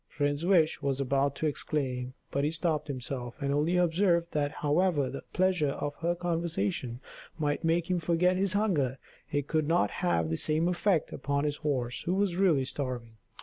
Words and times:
Prince 0.09 0.43
Wish 0.45 0.81
was 0.81 0.99
about 0.99 1.35
to 1.35 1.45
exclaim, 1.45 2.15
but 2.31 2.43
he 2.43 2.49
stopped 2.49 2.87
himself, 2.87 3.39
and 3.39 3.53
only 3.53 3.77
observed 3.77 4.31
that 4.31 4.49
however 4.65 5.11
the 5.11 5.21
pleasure 5.31 5.69
of 5.69 5.93
her 5.97 6.15
conversation 6.15 6.99
might 7.37 7.63
make 7.63 7.87
him 7.87 7.99
forget 7.99 8.35
his 8.35 8.53
hunger, 8.53 8.97
it 9.31 9.45
could 9.47 9.67
not 9.67 9.91
have 10.01 10.31
the 10.31 10.37
same 10.37 10.67
effect 10.67 11.13
upon 11.13 11.43
his 11.43 11.57
horse, 11.57 12.01
who 12.01 12.15
was 12.15 12.35
really 12.35 12.65
starving. 12.65 13.17